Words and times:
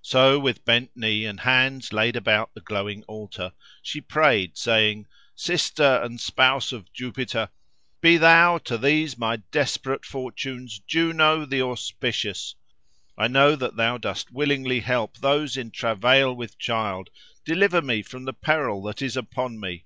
So, 0.00 0.38
with 0.38 0.64
bent 0.64 0.96
knee 0.96 1.26
and 1.26 1.40
hands 1.40 1.92
laid 1.92 2.16
about 2.16 2.54
the 2.54 2.62
glowing 2.62 3.02
altar, 3.02 3.52
she 3.82 4.00
prayed 4.00 4.56
saying, 4.56 5.06
"Sister 5.34 6.00
and 6.02 6.18
spouse 6.18 6.72
of 6.72 6.90
Jupiter! 6.90 7.50
be 8.00 8.16
thou 8.16 8.56
to 8.64 8.78
these 8.78 9.18
my 9.18 9.36
desperate 9.50 10.06
fortune's 10.06 10.78
Juno 10.86 11.44
the 11.44 11.60
Auspicious! 11.60 12.54
I 13.18 13.28
know 13.28 13.56
that 13.56 13.76
thou 13.76 13.98
dost 13.98 14.32
willingly 14.32 14.80
help 14.80 15.18
those 15.18 15.58
in 15.58 15.70
travail 15.70 16.34
with 16.34 16.56
child; 16.56 17.10
deliver 17.44 17.82
me 17.82 18.00
from 18.00 18.24
the 18.24 18.32
peril 18.32 18.82
that 18.84 19.02
is 19.02 19.18
upon 19.18 19.60
me." 19.60 19.84